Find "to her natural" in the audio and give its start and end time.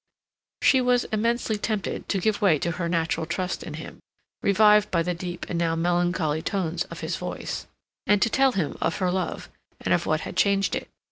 2.57-3.27